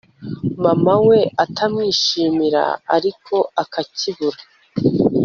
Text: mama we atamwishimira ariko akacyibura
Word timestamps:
mama 0.63 0.93
we 1.07 1.19
atamwishimira 1.43 2.63
ariko 2.95 3.35
akacyibura 3.63 4.41